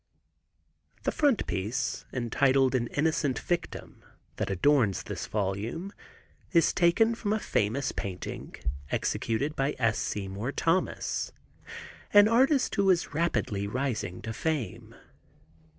The 1.03 1.11
frontispiece, 1.11 2.05
entitled 2.11 2.73
"An 2.73 2.87
Innocent 2.87 3.37
Victim," 3.37 4.03
that 4.37 4.49
adorns 4.49 5.03
this 5.03 5.27
volume 5.27 5.93
is 6.51 6.73
taken 6.73 7.13
from 7.13 7.33
a 7.33 7.39
famous 7.39 7.91
painting 7.91 8.55
executed 8.89 9.55
by 9.55 9.75
S. 9.77 9.99
Seymour 9.99 10.53
Thomas, 10.53 11.31
an 12.13 12.27
artist 12.27 12.73
who 12.73 12.89
is 12.89 13.13
rapidly 13.13 13.67
rising 13.67 14.23
to 14.23 14.33
fame. 14.33 14.95